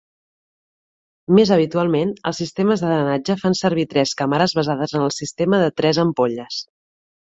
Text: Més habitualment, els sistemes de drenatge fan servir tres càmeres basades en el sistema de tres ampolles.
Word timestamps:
Més 1.39 1.51
habitualment, 1.57 2.15
els 2.31 2.41
sistemes 2.43 2.85
de 2.87 2.91
drenatge 2.95 3.37
fan 3.45 3.59
servir 3.63 3.87
tres 3.95 4.17
càmeres 4.25 4.59
basades 4.63 5.01
en 5.01 5.09
el 5.13 5.17
sistema 5.23 5.65
de 5.67 5.73
tres 5.81 6.05
ampolles. 6.11 6.65